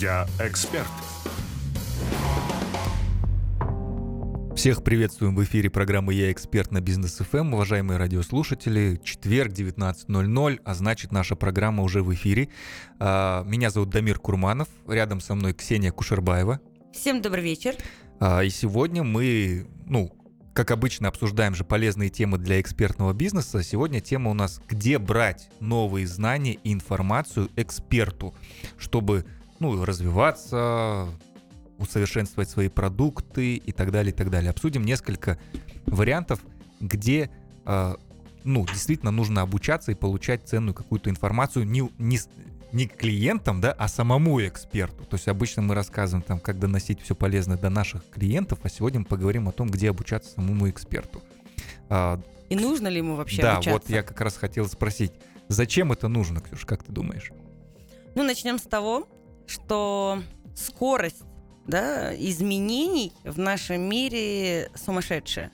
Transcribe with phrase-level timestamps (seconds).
[0.00, 0.88] Я эксперт.
[4.56, 7.54] Всех приветствуем в эфире программы «Я эксперт» на Бизнес ФМ.
[7.54, 12.48] Уважаемые радиослушатели, четверг, 19.00, а значит, наша программа уже в эфире.
[12.98, 16.60] А, меня зовут Дамир Курманов, рядом со мной Ксения Кушербаева.
[16.92, 17.76] Всем добрый вечер.
[18.18, 20.10] А, и сегодня мы, ну,
[20.54, 23.62] как обычно, обсуждаем же полезные темы для экспертного бизнеса.
[23.62, 28.34] Сегодня тема у нас «Где брать новые знания и информацию эксперту,
[28.76, 29.24] чтобы
[29.58, 31.08] ну, развиваться,
[31.78, 34.50] усовершенствовать свои продукты и так далее, и так далее.
[34.50, 35.38] Обсудим несколько
[35.86, 36.40] вариантов,
[36.80, 37.30] где
[37.64, 37.94] э,
[38.44, 42.18] ну, действительно нужно обучаться и получать ценную какую-то информацию не, не,
[42.72, 45.04] не клиентам, да, а самому эксперту.
[45.04, 49.00] То есть обычно мы рассказываем там, как доносить все полезное до наших клиентов, а сегодня
[49.00, 51.22] мы поговорим о том, где обучаться самому эксперту.
[51.88, 53.70] А, и нужно ли ему вообще да, обучаться?
[53.70, 55.12] Да, вот я как раз хотел спросить,
[55.48, 57.32] зачем это нужно, Ксюш, как ты думаешь?
[58.14, 59.08] Ну, начнем с того,
[59.46, 60.22] что
[60.54, 61.22] скорость
[61.66, 65.50] да, изменений в нашем мире сумасшедшая.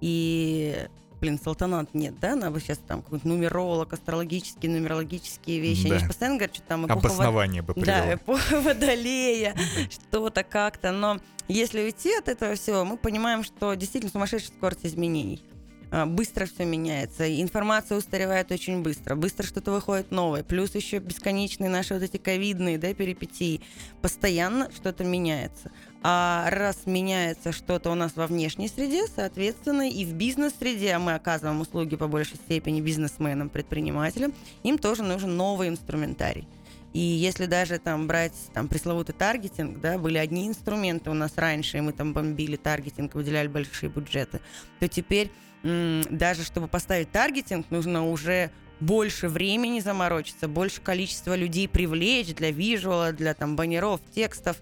[0.00, 0.86] И,
[1.20, 2.34] блин, салтанат нет, да?
[2.34, 5.88] Надо бы сейчас там какой-то нумеролог, астрологические, нумерологические вещи.
[5.88, 5.94] Да.
[5.94, 6.84] Они же постоянно говорят, что там.
[6.86, 7.86] Обоснование бы привело.
[7.86, 9.54] Да, эпоха Водолея,
[9.90, 10.92] что-то как-то.
[10.92, 11.18] Но
[11.48, 15.42] если уйти от этого всего, мы понимаем, что действительно сумасшедшая скорость изменений.
[15.90, 21.68] А, быстро все меняется, информация устаревает очень быстро, быстро что-то выходит новое, плюс еще бесконечные
[21.68, 23.60] наши вот эти ковидные да, перипетии,
[24.00, 25.72] постоянно что-то меняется.
[26.02, 31.14] А раз меняется что-то у нас во внешней среде, соответственно, и в бизнес-среде, а мы
[31.14, 36.46] оказываем услуги по большей степени бизнесменам, предпринимателям, им тоже нужен новый инструментарий.
[36.92, 41.78] И если даже там брать там пресловутый таргетинг, да, были одни инструменты у нас раньше,
[41.78, 44.40] и мы там бомбили таргетинг, выделяли большие бюджеты,
[44.80, 45.30] то теперь
[45.62, 53.12] даже чтобы поставить таргетинг, нужно уже больше времени заморочиться, больше количества людей привлечь для визуала,
[53.12, 54.56] для там баннеров, текстов,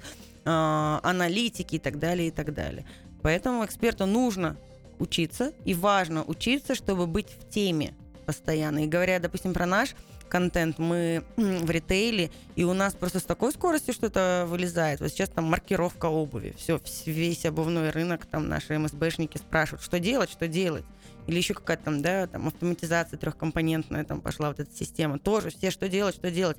[0.45, 2.85] э, аналитики и так далее, и так далее.
[3.23, 4.57] Поэтому эксперту нужно
[4.99, 7.95] учиться, и важно учиться, чтобы быть в теме
[8.27, 8.85] постоянно.
[8.85, 9.95] И говоря, допустим, про наш
[10.29, 15.01] контент, мы в ритейле, и у нас просто с такой скоростью что-то вылезает.
[15.01, 20.31] Вот сейчас там маркировка обуви, все, весь обувной рынок, там наши МСБшники спрашивают, что делать,
[20.31, 20.85] что делать.
[21.29, 25.19] Или еще какая-то там, да, там автоматизация трехкомпонентная, там пошла вот эта система.
[25.19, 26.57] Тоже все, что делать, что делать.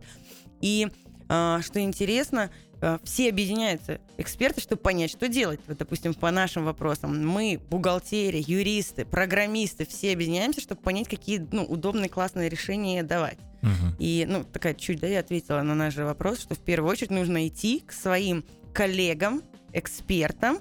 [0.61, 0.87] И
[1.27, 5.59] э, что интересно, э, все объединяются, эксперты, чтобы понять, что делать.
[5.65, 7.27] Вот, допустим, по нашим вопросам.
[7.27, 13.39] Мы, бухгалтерия, юристы, программисты, все объединяемся, чтобы понять, какие ну, удобные, классные решения давать.
[13.61, 13.95] Угу.
[13.99, 17.11] И, ну, такая чуть, да, я ответила на наш же вопрос, что в первую очередь
[17.11, 18.43] нужно идти к своим
[18.73, 19.41] коллегам,
[19.73, 20.59] экспертам,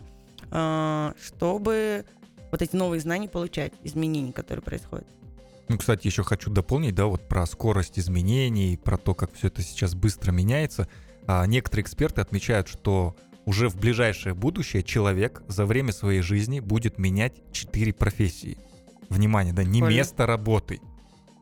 [0.50, 2.04] э, чтобы
[2.50, 5.06] вот эти новые знания получать, изменений, которые происходят.
[5.68, 9.62] Ну, кстати, еще хочу дополнить, да, вот про скорость изменений, про то, как все это
[9.62, 10.88] сейчас быстро меняется.
[11.26, 13.14] А некоторые эксперты отмечают, что
[13.44, 18.58] уже в ближайшее будущее человек за время своей жизни будет менять четыре профессии.
[19.10, 19.96] Внимание, да, не Понял.
[19.96, 20.80] место работы,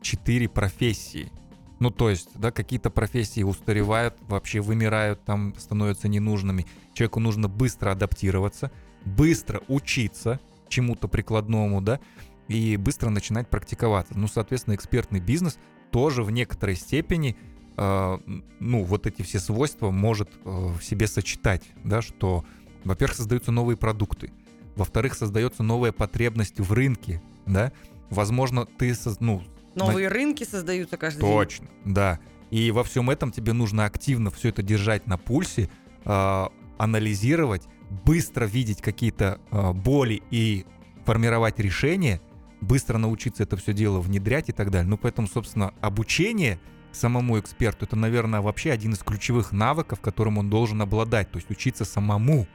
[0.01, 1.31] четыре профессии.
[1.79, 6.65] Ну, то есть, да, какие-то профессии устаревают, вообще вымирают, там становятся ненужными.
[6.93, 8.71] Человеку нужно быстро адаптироваться,
[9.05, 10.39] быстро учиться
[10.69, 11.99] чему-то прикладному, да,
[12.47, 14.17] и быстро начинать практиковаться.
[14.17, 15.57] Ну, соответственно, экспертный бизнес
[15.91, 17.37] тоже в некоторой степени,
[17.77, 18.17] э,
[18.59, 22.43] ну, вот эти все свойства может э, в себе сочетать, да, что,
[22.83, 24.31] во-первых, создаются новые продукты,
[24.75, 27.71] во-вторых, создается новая потребность в рынке, да,
[28.09, 29.43] возможно, ты, ну,
[29.77, 30.13] Новые на...
[30.13, 31.75] рынки создаются каждый Точно, день.
[31.75, 32.19] Точно, да.
[32.49, 35.69] И во всем этом тебе нужно активно все это держать на пульсе,
[36.05, 36.45] э,
[36.77, 37.63] анализировать,
[38.05, 40.65] быстро видеть какие-то э, боли и
[41.05, 42.21] формировать решения,
[42.61, 44.89] быстро научиться это все дело внедрять и так далее.
[44.89, 46.59] Ну, поэтому, собственно, обучение
[46.91, 51.51] самому эксперту, это, наверное, вообще один из ключевых навыков, которым он должен обладать, то есть
[51.51, 52.47] учиться самому.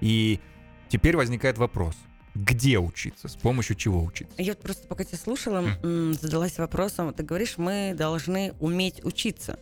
[0.00, 0.40] И
[0.88, 1.96] теперь возникает вопрос–
[2.36, 4.34] где учиться, с помощью чего учиться?
[4.40, 6.20] Я вот просто пока тебя слушала, mm.
[6.20, 9.58] задалась вопросом, ты говоришь, мы должны уметь учиться.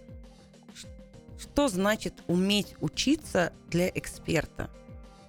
[1.39, 4.71] Что значит уметь учиться для эксперта?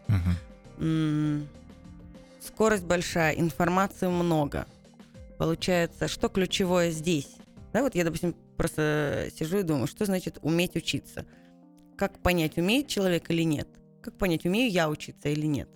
[0.07, 1.47] Mm-hmm.
[2.41, 4.67] Скорость большая, информации много.
[5.37, 7.35] Получается, что ключевое здесь?
[7.73, 11.25] Да, вот я, допустим, просто сижу и думаю, что значит уметь учиться?
[11.97, 13.67] Как понять, умеет человек или нет?
[14.01, 15.69] Как понять, умею я учиться или нет?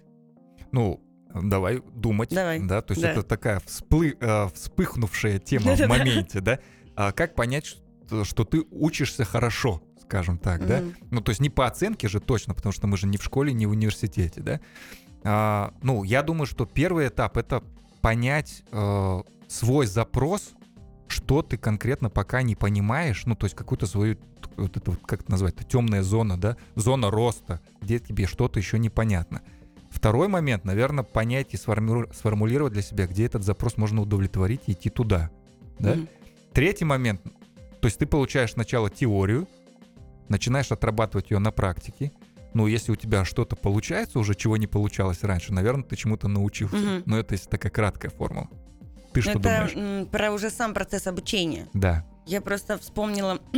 [0.72, 1.02] Ну,
[1.34, 2.30] Давай думать.
[2.30, 2.60] Давай.
[2.60, 3.12] Да, то есть да.
[3.12, 6.60] это такая всплы, э, вспыхнувшая тема в моменте, да?
[6.96, 10.84] А как понять, что, что ты учишься хорошо, скажем так, да?
[11.12, 13.54] Ну, то есть не по оценке же точно, потому что мы же не в школе,
[13.54, 14.60] не в университете, да?
[15.24, 17.64] А, ну, я думаю, что первый этап это
[18.02, 20.52] понять э, свой запрос,
[21.08, 24.18] что ты конкретно пока не понимаешь, ну, то есть какую-то свою
[24.58, 28.80] вот это вот, как это назвать, темная зона, да, зона роста, где тебе что-то еще
[28.80, 29.42] непонятно.
[30.00, 34.90] Второй момент, наверное, понять и сформулировать для себя, где этот запрос можно удовлетворить и идти
[34.90, 35.30] туда.
[35.78, 35.94] Да?
[35.94, 36.08] Mm-hmm.
[36.54, 37.22] Третий момент,
[37.82, 39.46] то есть ты получаешь сначала теорию,
[40.30, 42.14] начинаешь отрабатывать ее на практике.
[42.54, 46.78] Ну, если у тебя что-то получается уже, чего не получалось раньше, наверное, ты чему-то научился.
[46.78, 47.04] Mm-hmm.
[47.06, 48.48] Но это есть такая краткая формула.
[49.12, 50.08] Ты что это думаешь?
[50.08, 51.68] про уже сам процесс обучения.
[51.74, 52.06] Да.
[52.26, 53.40] Я просто вспомнила,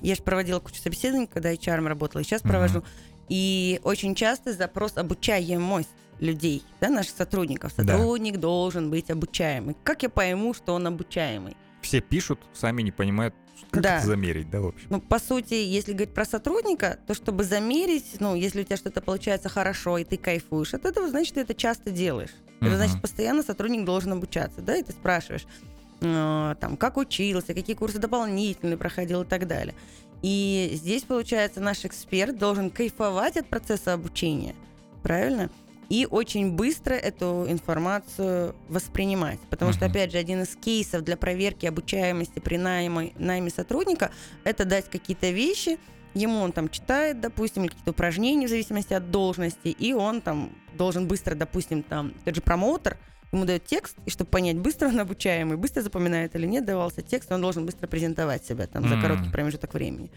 [0.00, 2.48] я же проводила кучу собеседований, когда HR работала, и сейчас mm-hmm.
[2.48, 2.82] провожу.
[3.30, 5.88] И очень часто запрос обучаемость
[6.18, 7.72] людей, да, наших сотрудников.
[7.72, 8.40] Сотрудник да.
[8.40, 9.76] должен быть обучаемый.
[9.84, 11.56] Как я пойму, что он обучаемый?
[11.80, 13.34] Все пишут, сами не понимают,
[13.70, 13.98] как да.
[13.98, 14.86] это замерить, да, в общем.
[14.90, 19.00] Ну, по сути, если говорить про сотрудника, то чтобы замерить, ну, если у тебя что-то
[19.00, 22.34] получается хорошо, и ты кайфуешь от этого, значит, ты это часто делаешь.
[22.60, 22.66] Uh-huh.
[22.66, 25.46] Это значит, постоянно сотрудник должен обучаться, да, и ты спрашиваешь,
[26.00, 29.74] э, там, как учился, какие курсы дополнительные проходил и так далее.
[30.22, 34.54] И здесь, получается, наш эксперт должен кайфовать от процесса обучения,
[35.02, 35.50] правильно?
[35.88, 39.40] И очень быстро эту информацию воспринимать.
[39.50, 39.74] Потому uh-huh.
[39.74, 44.12] что, опять же, один из кейсов для проверки обучаемости при найме, найме сотрудника–
[44.44, 45.78] это дать какие-то вещи,
[46.14, 51.08] ему он там читает, допустим, какие-то упражнения в зависимости от должности, и он там должен
[51.08, 52.96] быстро, допустим, там, тот же промоутер,
[53.32, 57.30] ему дает текст, и чтобы понять, быстро он обучаемый, быстро запоминает или нет, давался текст,
[57.30, 60.10] он должен быстро презентовать себя там за короткий промежуток времени.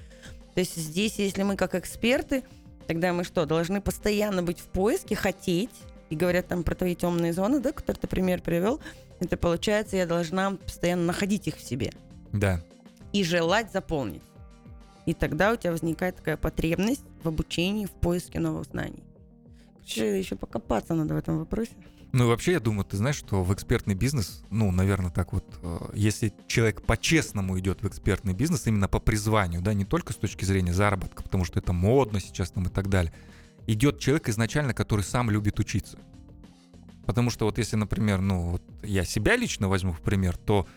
[0.53, 2.43] То есть здесь, если мы как эксперты,
[2.87, 5.71] тогда мы что, должны постоянно быть в поиске, хотеть,
[6.09, 8.79] и говорят там про твои темные зоны, да, который ты пример привел,
[9.19, 11.91] это получается, я должна постоянно находить их в себе.
[12.31, 12.61] Да.
[13.13, 14.21] И желать заполнить.
[15.05, 19.03] И тогда у тебя возникает такая потребность в обучении, в поиске новых знаний.
[19.85, 21.73] Еще покопаться надо в этом вопросе.
[22.15, 25.79] Ну, вообще, я думаю, ты знаешь, что в экспертный бизнес, ну, наверное, так вот, э,
[25.95, 30.45] если человек по-честному идет в экспертный бизнес, именно по призванию, да, не только с точки
[30.45, 33.11] зрения заработка, потому что это модно сейчас там и так далее,
[33.65, 35.97] идет человек изначально, который сам любит учиться.
[37.07, 40.67] Потому что вот если, например, ну, вот я себя лично возьму в пример, то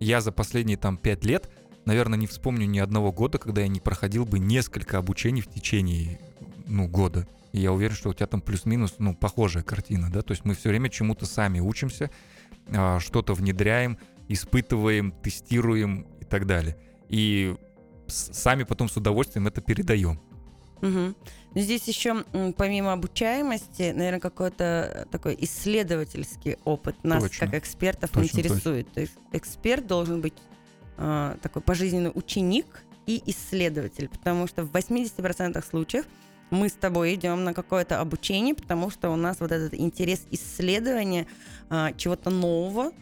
[0.00, 1.50] я за последние там пять лет,
[1.84, 6.20] наверное, не вспомню ни одного года, когда я не проходил бы несколько обучений в течение,
[6.66, 7.26] ну, года.
[7.52, 10.54] И я уверен, что у тебя там плюс-минус, ну, похожая картина, да, то есть мы
[10.54, 12.10] все время чему-то сами учимся,
[12.68, 13.98] а, что-то внедряем,
[14.28, 16.76] испытываем, тестируем и так далее.
[17.08, 17.56] И
[18.08, 20.20] сами потом с удовольствием это передаем.
[20.82, 21.14] Угу.
[21.54, 22.24] Здесь еще
[22.58, 27.46] помимо обучаемости, наверное, какой-то такой исследовательский опыт нас точно.
[27.46, 28.86] как экспертов точно, интересует.
[28.88, 28.94] Точно.
[28.94, 30.34] То есть эксперт должен быть
[30.98, 36.04] э, такой пожизненный ученик и исследователь, потому что в 80% случаев
[36.50, 41.26] мы с тобой идем на какое-то обучение, потому что у нас вот этот интерес исследования
[41.68, 42.92] а, чего-то нового,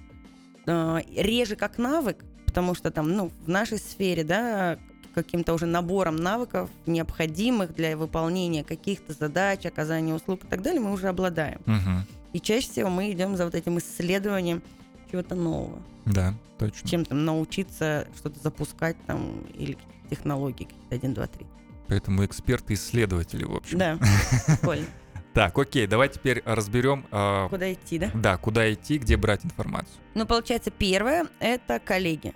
[0.66, 4.78] а, реже как навык, потому что там, ну, в нашей сфере, да,
[5.14, 10.92] каким-то уже набором навыков, необходимых для выполнения каких-то задач, оказания услуг и так далее, мы
[10.92, 11.60] уже обладаем.
[11.66, 12.06] Угу.
[12.32, 14.62] И чаще всего мы идем за вот этим исследованием
[15.10, 15.80] чего-то нового.
[16.04, 16.88] Да, точно.
[16.88, 19.78] Чем там научиться что-то запускать там или
[20.10, 21.46] технологии какие-то 1, 2, 3.
[21.88, 23.78] Поэтому эксперты-исследователи, в общем.
[23.78, 23.98] Да,
[24.46, 24.86] прикольно.
[25.34, 27.06] Так, окей, давай теперь разберем...
[27.10, 28.10] Э, куда идти, да?
[28.14, 29.96] Да, куда идти, где брать информацию.
[30.14, 32.32] Ну, получается, первое— это коллеги.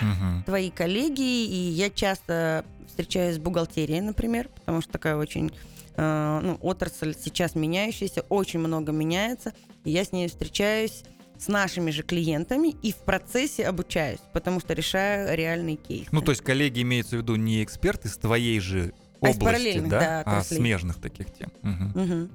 [0.00, 0.42] Угу.
[0.46, 5.52] Твои коллеги, и я часто встречаюсь с бухгалтерией, например, потому что такая очень
[5.96, 9.52] э, ну, отрасль сейчас меняющаяся, очень много меняется,
[9.84, 11.04] и я с ней встречаюсь
[11.44, 16.08] с нашими же клиентами и в процессе обучаюсь, потому что решаю реальный кейс.
[16.10, 19.98] Ну, то есть коллеги имеются в виду не эксперты с твоей же а области, да,
[20.00, 21.52] да а смежных таких тем.
[21.62, 22.00] Угу.
[22.00, 22.28] Угу.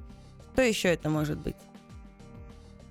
[0.53, 1.55] Что еще это может быть?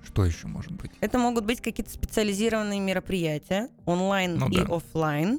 [0.05, 0.91] Что еще может быть?
[1.01, 4.75] Это могут быть какие-то специализированные мероприятия, онлайн ну, и да.
[4.75, 5.39] офлайн.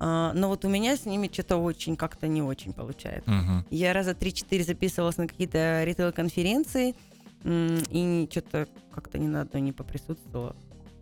[0.00, 3.30] А, но вот у меня с ними что-то очень как-то не очень получается.
[3.30, 3.66] Угу.
[3.70, 6.96] Я раза 3-4 записывалась на какие-то ритейл-конференции,
[7.44, 10.56] и что-то как-то ни на одной не поприсутствовала.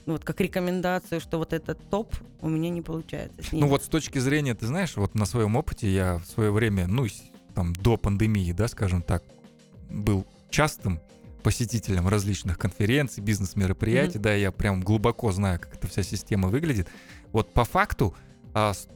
[0.07, 3.41] Ну, вот как рекомендацию, что вот этот топ у меня не получается.
[3.51, 6.87] Ну вот с точки зрения, ты знаешь, вот на своем опыте я в свое время,
[6.87, 7.07] ну,
[7.55, 9.25] там, до пандемии, да, скажем так,
[9.91, 11.01] был частым
[11.43, 14.23] посетителем различных конференций, бизнес-мероприятий, mm-hmm.
[14.23, 16.89] да, я прям глубоко знаю, как эта вся система выглядит.
[17.33, 18.15] Вот по факту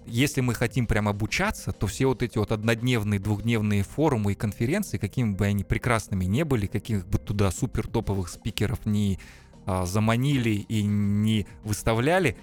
[0.06, 4.96] если мы хотим прям обучаться, то все вот эти вот однодневные, двухдневные форумы и конференции,
[4.96, 9.18] какими бы они прекрасными не были, каких бы туда супер топовых спикеров не
[9.66, 12.38] а, заманили и не выставляли,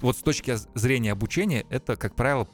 [0.00, 2.48] вот с точки зрения обучения это, как правило,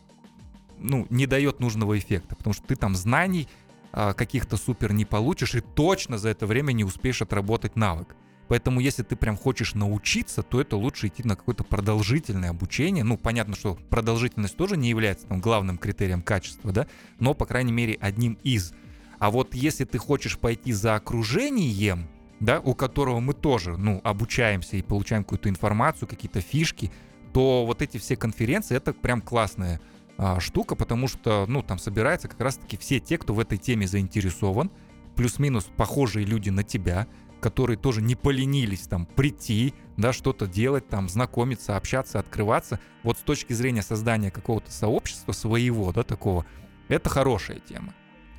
[0.79, 3.49] ну, не дает нужного эффекта, потому что ты там знаний
[3.93, 8.17] а, каких-то супер не получишь и точно за это время не успеешь отработать навык.
[8.49, 13.03] Поэтому, если ты прям хочешь научиться, то это лучше идти на какое-то продолжительное обучение.
[13.03, 16.87] Ну, понятно, что продолжительность тоже не является там, главным критерием качества, да,
[17.19, 18.73] но, по крайней мере, одним из.
[19.19, 24.77] А вот если ты хочешь пойти за окружением, да, у которого мы тоже, ну, обучаемся
[24.77, 26.93] и получаем какую-то информацию, какие-то фишки,
[27.33, 29.81] то вот эти все конференции, это прям классная
[30.19, 33.87] а, штука, потому что, ну, там собираются как раз-таки все те, кто в этой теме
[33.87, 34.71] заинтересован,
[35.15, 37.07] плюс-минус похожие люди на тебя,
[37.41, 42.81] которые тоже не поленились там прийти, да, что-то делать, там, знакомиться, общаться, открываться.
[43.03, 46.47] Вот с точки зрения создания какого-то сообщества своего, да, такого,
[46.89, 47.95] это хорошая тема.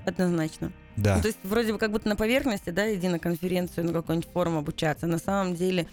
[0.06, 0.72] Однозначно.
[0.96, 1.18] Да.
[1.18, 4.30] Ну, то есть вроде бы как будто на поверхности, да, иди на конференцию, на какой-нибудь
[4.32, 5.06] форум обучаться.
[5.06, 5.88] На самом деле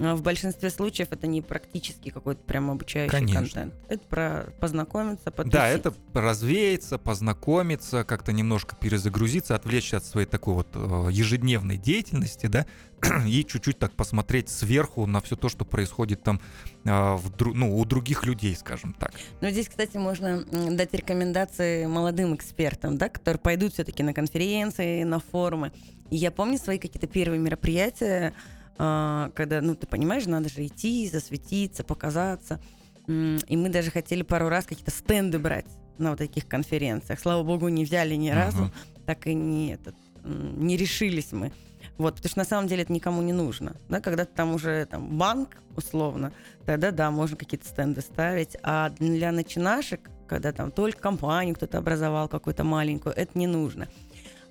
[0.00, 3.40] в большинстве случаев это не практически какой-то прям обучающий Конечно.
[3.40, 3.74] контент.
[3.88, 5.52] Это про познакомиться, потусить.
[5.52, 12.46] Да, это развеяться, познакомиться, как-то немножко перезагрузиться, отвлечься от своей такой вот э, ежедневной деятельности,
[12.46, 12.64] да,
[13.26, 16.40] и чуть-чуть так посмотреть сверху на все то, что происходит там
[16.84, 19.12] э, в, ну, у других людей, скажем так.
[19.42, 25.20] Но здесь, кстати, можно дать рекомендации молодым экспертам, да, которые пойдут все-таки на конференции, на
[25.20, 25.72] форумы.
[26.08, 31.08] И я помню свои какие-то первые мероприятия, а, когда, ну, ты понимаешь, надо же идти,
[31.08, 32.60] засветиться, показаться.
[33.06, 35.66] И мы даже хотели пару раз какие-то стенды брать
[35.98, 37.20] на вот таких конференциях.
[37.20, 38.72] Слава богу, не взяли ни разу, Мгм.
[39.06, 41.52] так и не, этот, не решились мы.
[41.98, 43.74] Вот, потому что на самом деле это никому не нужно.
[43.88, 46.32] Да, когда ты там уже там, банк, условно,
[46.64, 48.56] тогда да, можно какие-то стенды ставить.
[48.62, 53.88] А для начинашек, когда там только компанию кто-то образовал, какую-то маленькую, это не нужно.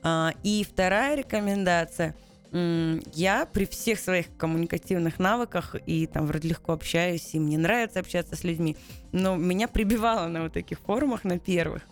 [0.04, 2.16] А, и вторая рекомендация.
[2.52, 8.36] Я при всех своих коммуникативных навыках и там вроде легко общаюсь, и мне нравится общаться
[8.36, 8.76] с людьми,
[9.12, 11.84] но меня прибивало на вот таких форумах, на первых.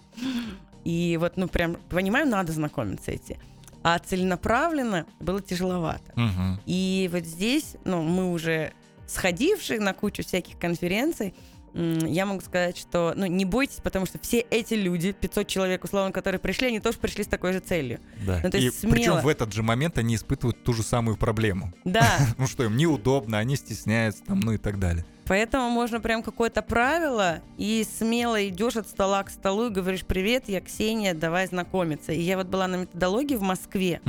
[0.83, 3.37] И вот, ну, прям, понимаю, надо знакомиться идти.
[3.83, 6.13] А целенаправленно было тяжеловато.
[6.15, 6.59] Мгм.
[6.65, 8.73] И вот здесь, ну, мы уже
[9.05, 11.33] сходившие на кучу всяких конференций,
[12.07, 16.11] я могу сказать, что, ну, не бойтесь, потому что все эти люди, 500 человек, условно,
[16.11, 17.99] которые пришли, они тоже пришли с такой же целью.
[18.25, 18.39] Да.
[18.43, 19.21] Ну, то И есть причем смело.
[19.21, 21.73] в этот же момент они испытывают ту же самую проблему.
[21.85, 25.05] Да, Ну что, им неудобно, они стесняются, там, ну и так далее.
[25.25, 30.45] поэтому можно прям какое-то правило, и смело идешь от стола к столу и говоришь, привет,
[30.47, 32.11] я Ксения, давай знакомиться.
[32.11, 34.01] И я вот была на методологии в Москве.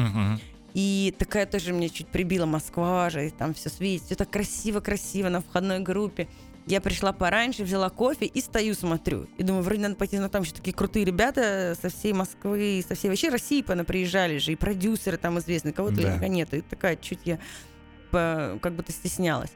[0.75, 5.29] И такая тоже мне чуть прибила Москва же, и там все светит, все так красиво-красиво
[5.29, 6.29] на входной группе.
[6.69, 9.27] Я пришла пораньше, взяла кофе и стою, смотрю.
[9.39, 12.95] И думаю, вроде надо пойти, но там еще такие крутые ребята со всей Москвы, со
[12.95, 16.29] всей вообще России приезжали же, и продюсеры там известные, кого-то Да.
[16.29, 16.53] нет.
[16.53, 17.39] И такая чуть я
[18.11, 19.51] по- как будто стеснялась.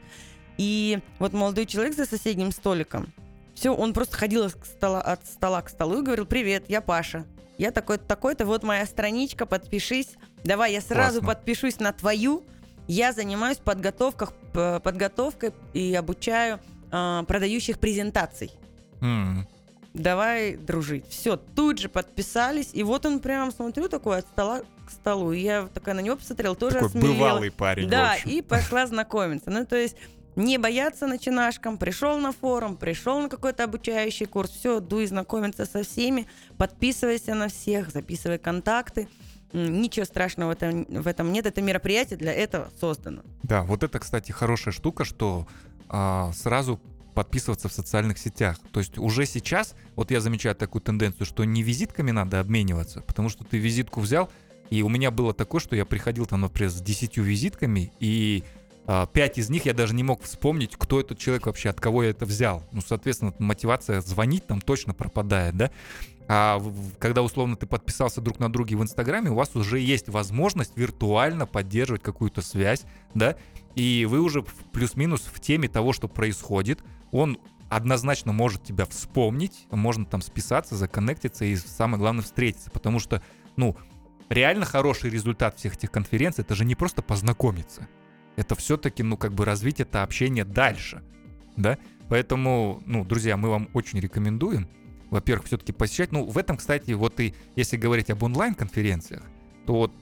[0.56, 3.12] И вот молодой человек за соседним столиком,
[3.54, 7.26] все, он просто ходил от стола, от стола к столу и говорил, привет, я Паша.
[7.58, 10.14] Я такой-то, такой-то, вот моя страничка, подпишись.
[10.44, 11.28] Давай я сразу Классно.
[11.34, 12.42] подпишусь на твою.
[12.88, 16.58] Я занимаюсь подготовках, п- подготовкой и обучаю
[16.92, 18.52] а, продающих презентаций.
[19.00, 19.48] М.
[19.94, 21.06] Давай дружить.
[21.08, 22.70] Все, тут же подписались.
[22.72, 25.32] И вот он прям, смотрю, такой от стола к столу.
[25.32, 27.12] И я такая на него посмотрела, тоже Такой осмелела.
[27.12, 29.50] бывалый парень, Да, и пошла знакомиться.
[29.50, 29.96] Ну, то есть
[30.34, 35.82] не бояться начинашкам, пришел на форум, пришел на какой-то обучающий курс, все, дуй знакомиться со
[35.82, 39.08] всеми, подписывайся на всех, записывай контакты.
[39.52, 43.20] Ничего страшного в этом, в этом нет, это мероприятие для этого создано.
[43.42, 45.46] Да, вот это, кстати, хорошая штука, что
[46.34, 46.80] сразу
[47.14, 48.58] подписываться в социальных сетях.
[48.72, 53.28] То есть уже сейчас, вот я замечаю такую тенденцию, что не визитками надо обмениваться, потому
[53.28, 54.30] что ты визитку взял,
[54.70, 58.42] и у меня было такое, что я приходил там, например, с 10 визитками, и
[58.86, 62.02] а, пять из них я даже не мог вспомнить, кто этот человек вообще, от кого
[62.02, 62.64] я это взял.
[62.72, 65.70] Ну, соответственно, мотивация звонить там точно пропадает, да?
[66.34, 66.62] А
[66.98, 71.46] когда условно ты подписался друг на друге в Инстаграме, у вас уже есть возможность виртуально
[71.46, 73.36] поддерживать какую-то связь, да,
[73.74, 76.82] и вы уже плюс-минус в теме того, что происходит.
[77.10, 77.36] Он
[77.68, 83.22] однозначно может тебя вспомнить, можно там списаться, законнектиться и самое главное встретиться, потому что,
[83.56, 83.76] ну,
[84.30, 87.88] реально хороший результат всех этих конференций, это же не просто познакомиться,
[88.36, 91.02] это все-таки, ну, как бы развить это общение дальше,
[91.58, 91.76] да,
[92.08, 94.66] поэтому, ну, друзья, мы вам очень рекомендуем,
[95.12, 96.10] во-первых, все-таки посещать.
[96.10, 99.22] Ну, в этом, кстати, вот и если говорить об онлайн-конференциях,
[99.66, 99.92] то вот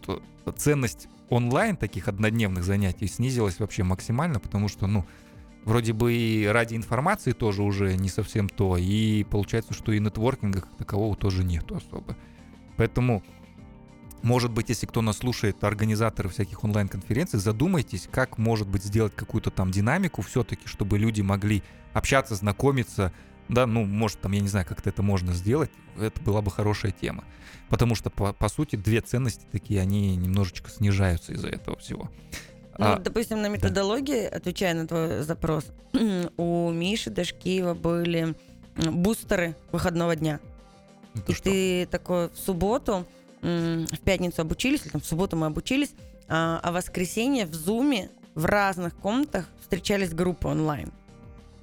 [0.46, 5.04] э, ценность онлайн таких однодневных занятий снизилась вообще максимально, потому что, ну,
[5.64, 10.60] вроде бы и ради информации тоже уже не совсем то, и получается, что и нетворкинга
[10.60, 12.16] как такового тоже нету особо.
[12.76, 13.24] Поэтому,
[14.22, 19.50] может быть, если кто нас слушает, организаторы всяких онлайн-конференций, задумайтесь, как, может быть, сделать какую-то
[19.50, 21.64] там динамику все-таки, чтобы люди могли
[21.94, 23.12] общаться, знакомиться,
[23.50, 26.92] да, ну, может, там, я не знаю, как-то это можно сделать, это была бы хорошая
[26.92, 27.24] тема.
[27.68, 32.10] Потому что, по, по сути, две ценности такие, они немножечко снижаются из-за этого всего.
[32.78, 35.66] Ну, А, допустим, на методологии, отвечая на твой запрос,
[36.36, 38.34] у Миши Дашкиева были
[38.76, 40.40] бустеры выходного дня.
[41.14, 41.44] ну, И ты что?
[41.44, 43.06] ты такой в субботу,
[43.42, 45.92] в пятницу обучились, или там в субботу мы обучились,
[46.28, 50.92] а, а воскресенье в Зуме в разных комнатах встречались группы онлайн.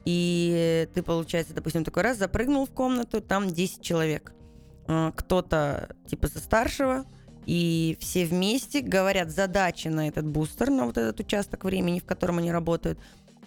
[0.10, 4.32] И ты, получается, допустим, такой раз запрыгнул в комнату, там 10 человек.
[4.88, 7.04] А, Кто-то типа за старшего,
[7.46, 12.38] и все вместе говорят задачи на этот бустер, на вот этот участок времени, в котором
[12.38, 12.98] они работают.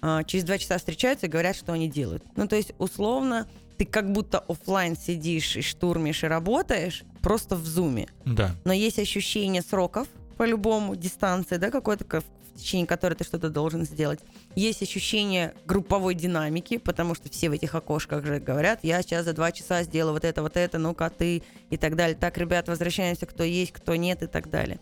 [0.02, 2.22] А, Через два часа встречаются и говорят, что они делают.
[2.36, 3.48] Ну, то есть, условно,
[3.78, 8.08] ты как будто оффлайн сидишь и штурмишь и работаешь, просто в зуме.
[8.26, 8.54] Да.
[8.66, 12.22] Но есть ощущение сроков, по-любому, дистанции, да, какой-то, ка-
[12.54, 14.20] в течение которой ты что-то должен сделать.
[14.54, 19.32] Есть ощущение групповой динамики, потому что все в этих окошках же говорят, я сейчас за
[19.32, 22.16] два часа сделаю вот это, вот это, ну-ка ты, и так далее.
[22.16, 24.80] Так, ребят, возвращаемся, кто есть, кто нет, и так далее.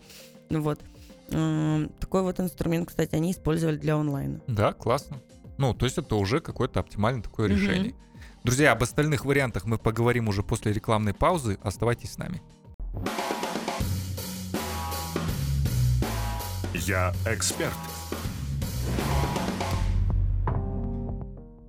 [0.49, 0.79] Ну вот.
[1.99, 4.41] Такой вот инструмент, кстати, они использовали для онлайна.
[4.47, 5.21] Да, классно.
[5.59, 7.93] Ну, то есть это уже какое-то оптимальное такое решение.
[8.43, 11.59] Друзья, об остальных вариантах мы поговорим уже после рекламной паузы.
[11.61, 12.41] Оставайтесь с нами.
[16.85, 17.73] Я эксперт.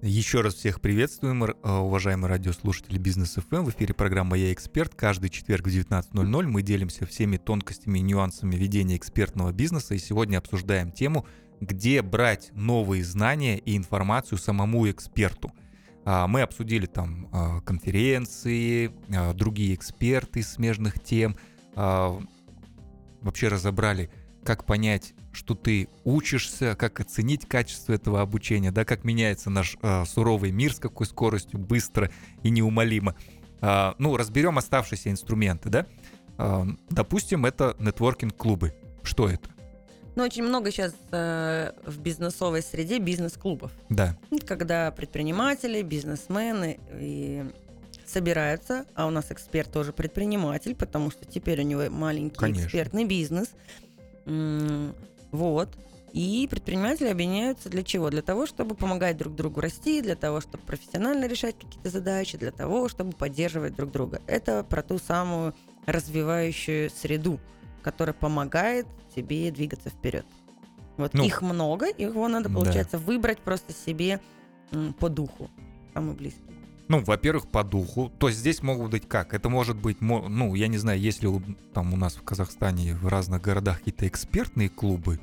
[0.02, 3.64] Еще раз всех приветствуем, э, уважаемые радиослушатели Бизнес ФМ.
[3.64, 4.94] В эфире программа «Я эксперт».
[4.94, 9.94] Каждый четверг в 19.00 мы делимся всеми тонкостями и нюансами ведения экспертного бизнеса.
[9.94, 11.26] И сегодня обсуждаем тему,
[11.60, 15.52] где брать новые знания и информацию самому эксперту.
[16.04, 21.36] А, Мы обсудили там а, конференции, а, другие эксперты смежных тем,
[23.22, 24.10] вообще разобрали,
[24.44, 30.04] как понять, что ты учишься, как оценить качество этого обучения, да, как меняется наш а,
[30.04, 32.10] суровый мир, с какой скоростью, быстро
[32.42, 33.14] и неумолимо.
[33.60, 35.86] А, ну, разберем оставшиеся инструменты, да.
[36.38, 38.74] А, допустим, это нетворкинг-клубы.
[39.02, 39.48] Что это?
[40.16, 43.70] Но очень много сейчас э, в бизнесовой среде бизнес-клубов.
[43.88, 47.44] Да, Ну, Когда предприниматели, бизнесмены и
[48.04, 52.64] собираются, а у нас эксперт тоже предприниматель, потому что теперь у него маленький Конечно.
[52.64, 53.50] экспертный бизнес.
[54.26, 55.68] Вот.
[56.12, 58.10] И предприниматели объединяются для чего?
[58.10, 62.50] Для того, чтобы помогать друг другу расти, для того, чтобы профессионально решать какие-то задачи, для
[62.50, 64.20] того, чтобы поддерживать друг друга.
[64.26, 65.54] Это про ту самую
[65.86, 67.38] развивающую среду,
[67.82, 70.26] которая помогает тебе двигаться вперед.
[70.96, 72.56] Вот Ну, их много, его надо, да.
[72.56, 74.20] получается, выбрать просто себе
[74.98, 75.48] по духу,
[75.94, 76.42] самый близкий.
[76.90, 78.10] Ну, во-первых, по духу.
[78.18, 79.32] То есть здесь могут быть как?
[79.32, 81.40] Это может быть, ну, я не знаю, если у-
[81.72, 85.20] там у нас в Казахстане в разных городах какие-то экспертные клубы,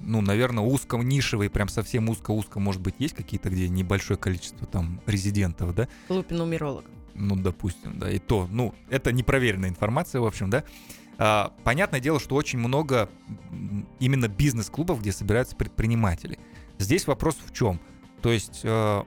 [0.00, 5.74] ну, наверное, узко-нишевые, прям совсем узко-узко, может быть, есть какие-то, где небольшое количество там резидентов,
[5.74, 5.88] да?
[6.06, 6.90] Клуб нумерологов.
[7.14, 10.64] Ну, допустим, да, и то, ну, это непроверенная информация, в общем, да.
[11.16, 13.08] А, понятное дело, что очень много
[14.00, 16.38] именно бизнес-клубов, где собираются предприниматели.
[16.76, 17.80] Здесь вопрос в чем?
[18.20, 19.02] То есть э,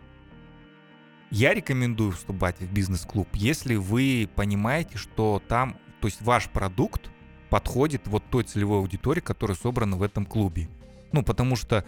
[1.34, 7.10] я рекомендую вступать в бизнес-клуб, если вы понимаете, что там, то есть ваш продукт
[7.50, 10.69] подходит вот той целевой аудитории, которая собрана в этом клубе.
[11.12, 11.86] Ну, потому что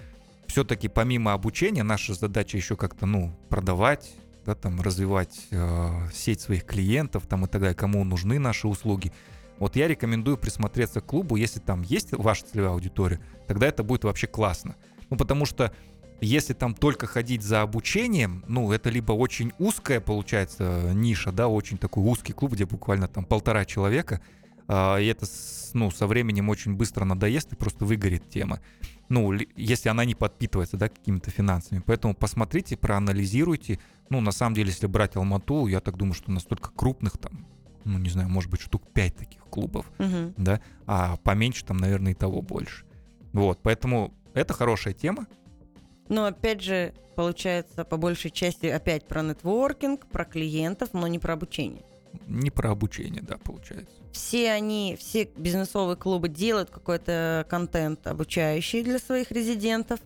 [0.48, 4.16] все-таки помимо обучения наша задача еще как-то, ну, продавать,
[4.48, 9.14] да, там, развивать э, сеть своих клиентов, там, и так далее, кому нужны наши услуги.
[9.60, 14.06] Вот я рекомендую присмотреться к клубу, если там есть ваша целевая аудитория, тогда это будет
[14.06, 14.76] вообще классно.
[15.12, 15.72] Ну, потому что
[16.22, 21.78] если там только ходить за обучением, ну, это либо очень узкая, получается, ниша, да, очень
[21.78, 24.22] такой узкий клуб, где буквально там полтора человека,
[24.68, 25.26] а, и это,
[25.74, 28.60] ну, со временем очень быстро надоест и просто выгорит тема.
[29.10, 31.84] Ну, ли- если она не подпитывается, да, какими-то финансами.
[31.86, 33.80] Поэтому посмотрите, проанализируйте.
[34.10, 37.46] Ну, на самом деле, если брать Алмату, я так думаю, что настолько крупных там,
[37.84, 40.34] ну, не знаю, может быть, штук 5 таких клубов Мгм.
[40.38, 42.86] да, а поменьше там, наверное, и того больше.
[43.32, 45.28] Вот, поэтому это хорошая тема.
[46.08, 51.34] Но опять же, получается, по большей части опять про нетворкинг, про клиентов, но не про
[51.34, 51.84] обучение.
[52.28, 53.94] Не про обучение, да, получается.
[54.12, 60.00] Все они, все бизнесовые клубы делают какой-то контент обучающий для своих резидентов,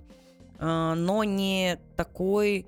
[0.57, 2.65] а, но не такой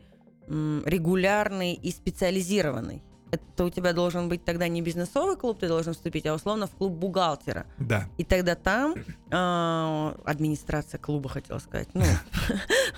[0.47, 3.01] регулярный и специализированный.
[3.31, 6.71] Это у тебя должен быть тогда не бизнесовый клуб, ты должен вступить, а условно в
[6.71, 7.65] клуб бухгалтера.
[7.77, 8.07] Да.
[8.17, 8.95] И тогда там
[9.31, 12.03] а, администрация клуба, хотела сказать, ну,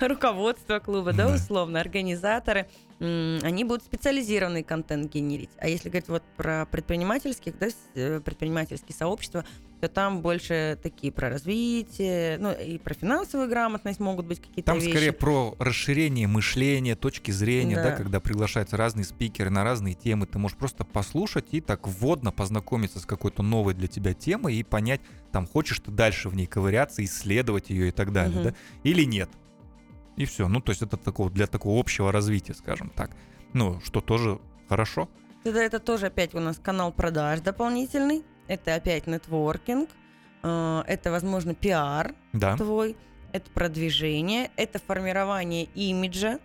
[0.00, 2.66] руководство клуба, да, условно, организаторы,
[3.00, 5.50] они будут специализированный контент генерить.
[5.58, 9.44] А если говорить вот про предпринимательских, да, э, предпринимательские сообщества,
[9.84, 14.78] что там больше такие про развитие, ну и про финансовую грамотность могут быть какие-то Там
[14.78, 14.90] вещи.
[14.90, 17.90] скорее про расширение мышления, точки зрения, да.
[17.90, 17.92] Да.
[17.92, 20.26] когда приглашаются разные спикеры на разные темы.
[20.26, 24.62] Ты можешь просто послушать и так вводно познакомиться с какой-то новой для тебя темой и
[24.62, 28.44] понять, там, хочешь ты дальше в ней ковыряться, исследовать ее и так далее, Мгм.
[28.44, 29.28] да, или нет.
[30.16, 30.48] И все.
[30.48, 33.10] Ну, то есть это такого, для такого общего развития, скажем так.
[33.52, 35.10] Ну, что тоже хорошо.
[35.42, 38.22] Тогда это тоже опять у нас канал продаж дополнительный.
[38.48, 39.88] Это опять нетворкинг.
[40.42, 42.56] э, Это, возможно, пиар Да.
[42.56, 42.96] твой.
[43.32, 44.50] Это продвижение.
[44.56, 46.38] Это формирование имиджа.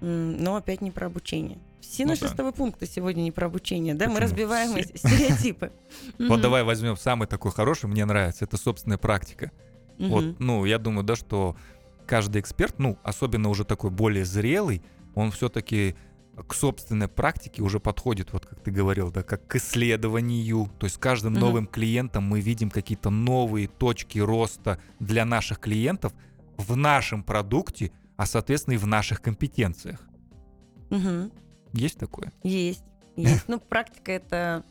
[0.00, 1.58] Но опять не про обучение.
[1.80, 2.28] Все Ну наши да.
[2.28, 4.06] с тобой пункты сегодня не про обучение, да?
[4.06, 4.24] Мы Почему?
[4.30, 4.96] разбиваем Все.
[4.96, 5.72] стереотипы.
[6.18, 9.50] Вот давай возьмем самый такой хороший, мне нравится, это собственная практика.
[9.98, 11.56] Вот, ну, я думаю, да, что
[12.06, 14.82] каждый эксперт, ну, особенно уже такой более зрелый,
[15.16, 15.96] он все-таки
[16.46, 20.70] к собственной практике уже подходит, вот как ты говорил, да, как к исследованию.
[20.78, 21.40] То есть с каждым Мгм.
[21.40, 26.12] новым клиентом мы видим какие-то новые точки роста для наших клиентов
[26.56, 30.00] в нашем продукте, а, соответственно, и в наших компетенциях.
[30.90, 31.30] Мгм.
[31.72, 32.32] Есть такое?
[32.42, 32.84] Есть,
[33.16, 33.44] есть.
[33.48, 34.64] Ну, практика это,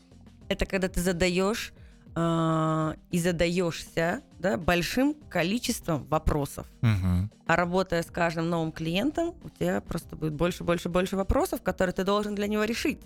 [0.48, 1.72] это когда ты задаешь
[2.20, 6.66] а, и задаешься да, большим количеством вопросов.
[6.80, 7.30] Мгм.
[7.46, 11.94] А работая с каждым новым клиентом, у тебя просто будет больше, больше, больше вопросов, которые
[11.94, 12.98] ты должен для него решить.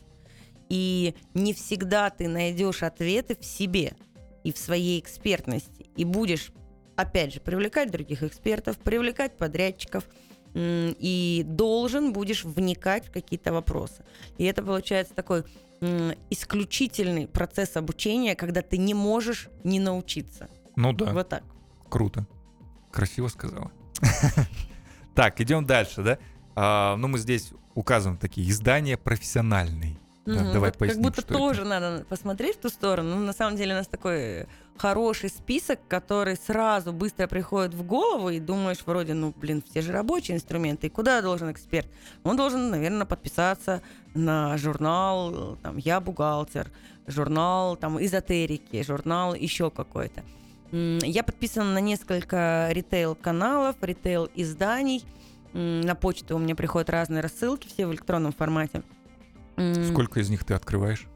[0.70, 3.92] И не всегда ты найдешь ответы в себе
[4.44, 5.90] и в своей экспертности.
[5.94, 6.51] И будешь,
[6.96, 10.05] опять же, привлекать других экспертов, привлекать подрядчиков,
[10.55, 14.05] и должен будешь вникать в какие-то вопросы.
[14.38, 15.45] И это получается такой
[16.31, 20.49] исключительный процесс обучения, когда ты не можешь не научиться.
[20.77, 21.12] Ну да.
[21.12, 21.43] Вот так.
[21.88, 22.27] Круто.
[22.91, 23.73] Красиво сказала.
[25.15, 26.19] Так, идем дальше, да?
[26.55, 29.99] А, ну, мы здесь указываем такие издания профессиональные.
[30.25, 30.53] Да, Мгм.
[30.53, 31.39] давай Вот поясним, Как будто что это.
[31.39, 33.17] тоже надо посмотреть в ту сторону.
[33.17, 38.31] Ну, на самом деле у нас такой хороший список, который сразу быстро приходит в голову,
[38.31, 40.87] и думаешь, вроде, ну, блин, все же рабочие инструменты.
[40.87, 41.89] И куда должен эксперт?
[42.23, 43.83] Он должен, наверное, подписаться
[44.15, 46.71] на журнал, там, «Я бухгалтер»,
[47.09, 50.23] журнал, там, эзотерики, журнал еще какой-то.
[50.71, 55.05] Я подписана на несколько ритейл-каналов, ритейл-изданий.
[55.53, 58.83] На почту у меня приходят разные рассылки, все в электронном формате.
[59.57, 61.07] Сколько из них ты открываешь?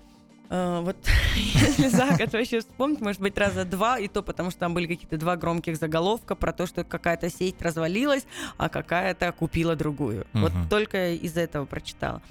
[0.49, 0.97] а, вот
[1.35, 4.87] если за год вообще вспомнить, может быть, раза два, и то потому, что там были
[4.87, 10.27] какие-то два громких заголовка про то, что какая-то сеть развалилась, а какая-то купила другую.
[10.33, 12.23] Вот только из этого прочитала.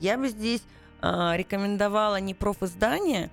[0.00, 0.62] Я бы здесь
[1.00, 3.30] а, рекомендовала не профиздания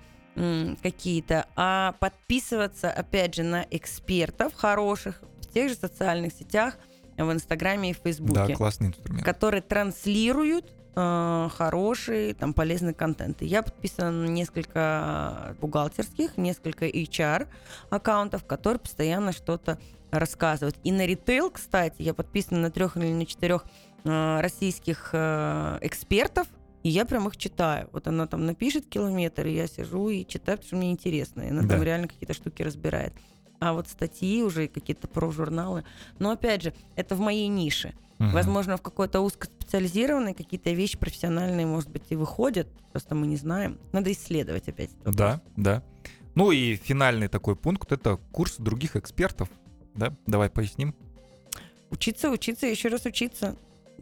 [0.82, 6.78] какие-то, а подписываться, опять же, на экспертов хороших в тех же социальных сетях,
[7.18, 9.24] в Инстаграме и в Фейсбуке Да, классный инструмент.
[9.24, 13.42] которые транслируют э, хороший, там, полезный контент.
[13.42, 17.48] И я подписана на несколько бухгалтерских, несколько HR
[17.90, 19.78] аккаунтов, которые постоянно что-то
[20.10, 20.76] рассказывают.
[20.82, 23.64] И на ритейл, кстати, я подписана на трех или на четырех
[24.04, 26.48] э, российских э, экспертов,
[26.82, 27.88] и я прям их читаю.
[27.92, 31.42] Вот она там напишет километр, и я сижу и читаю, потому что мне интересно.
[31.42, 31.68] И она Да.
[31.74, 33.12] там реально какие-то штуки разбирает.
[33.60, 35.84] А вот статьи уже, и какие-то про-журналы.
[36.18, 37.94] Но опять же, это в моей нише.
[38.18, 38.32] Мгм.
[38.32, 43.78] Возможно, в какой-то узкоспециализированной какие-то вещи профессиональные, может быть, и выходят, просто мы не знаем.
[43.92, 44.90] Надо исследовать опять.
[45.04, 45.82] Да, да.
[46.34, 49.48] Ну и финальный такой пункт— это курс других экспертов.
[49.94, 50.94] Да, давай поясним.
[51.90, 53.56] Учиться, учиться, еще раз учиться.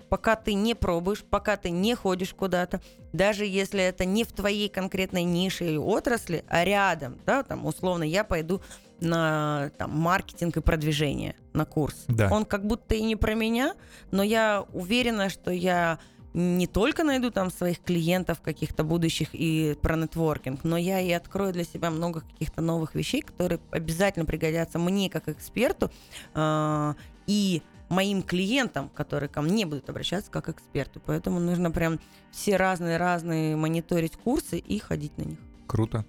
[0.09, 2.81] Пока ты не пробуешь, пока ты не ходишь куда-то,
[3.13, 8.05] даже если это не в твоей конкретной нише или отрасли, а рядом, да, там, условно,
[8.05, 8.63] я пойду
[9.01, 12.05] на там, маркетинг и продвижение на курс.
[12.09, 12.29] Да.
[12.33, 13.75] Он как будто и не про меня,
[14.11, 15.99] но я уверена, что я
[16.35, 21.53] не только найду там своих клиентов каких-то будущих и про нетворкинг, но я и открою
[21.53, 25.91] для себя много каких-то новых вещей, которые обязательно пригодятся мне как эксперту
[26.35, 26.95] а,
[27.27, 31.01] и моим клиентам, которые ко мне будут обращаться как эксперту.
[31.05, 31.99] Поэтому нужно прям
[32.31, 35.39] все разные-разные мониторить курсы и ходить на них.
[35.67, 36.05] Круто.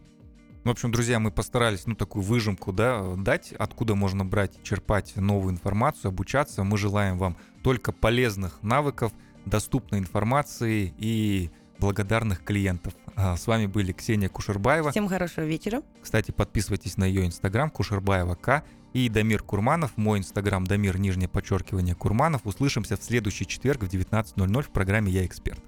[0.69, 5.51] В общем, друзья, мы постарались, ну, такую выжимку, да, дать, откуда можно брать, черпать новую
[5.51, 6.63] информацию, обучаться.
[6.63, 9.11] Мы желаем вам только полезных навыков,
[9.47, 12.93] доступной информации и благодарных клиентов.
[13.15, 14.91] А, С вами были Ксения Кушербаева.
[14.91, 15.81] Всем хорошего вечера.
[16.03, 19.97] Кстати, подписывайтесь на ее инстаграм Кушербаева К и Дамир Курманов.
[19.97, 22.45] Мой инстаграм Дамир, нижнее подчеркивание Курманов.
[22.45, 25.63] Услышимся в следующий четверг в 19.00 в программе «Я эксперт».